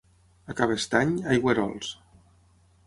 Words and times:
A 0.53 0.55
Cabestany, 0.61 1.11
aigüerols. 1.35 1.95